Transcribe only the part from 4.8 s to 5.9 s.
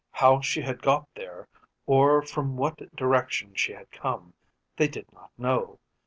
did not know.